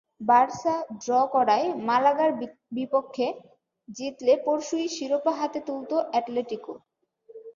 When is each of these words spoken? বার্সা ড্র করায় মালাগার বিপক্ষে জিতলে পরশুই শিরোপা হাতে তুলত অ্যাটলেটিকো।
বার্সা 0.29 0.73
ড্র 1.01 1.11
করায় 1.33 1.67
মালাগার 1.87 2.31
বিপক্ষে 2.77 3.27
জিতলে 3.89 4.33
পরশুই 4.45 4.87
শিরোপা 4.95 5.31
হাতে 5.39 5.59
তুলত 5.67 5.91
অ্যাটলেটিকো। 6.11 6.73